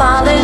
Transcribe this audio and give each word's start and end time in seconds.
falling 0.00 0.39